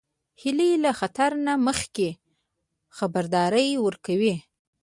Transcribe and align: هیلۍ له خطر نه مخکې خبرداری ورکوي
هیلۍ 0.41 0.71
له 0.83 0.91
خطر 0.99 1.31
نه 1.45 1.53
مخکې 1.67 2.09
خبرداری 2.97 3.69
ورکوي 3.85 4.35